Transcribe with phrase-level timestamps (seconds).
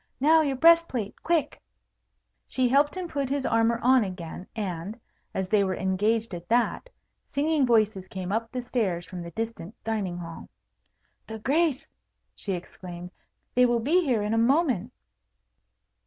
[0.19, 1.61] "Now, your breast plate, quick!"
[2.47, 4.99] She helped him put his armour on again; and,
[5.31, 6.89] as they were engaged at that,
[7.29, 10.49] singing voices came up the stairs from the distant dining hall.
[11.27, 11.91] "The Grace,"
[12.33, 13.11] she exclaimed;
[13.53, 14.91] "they will be here in a moment."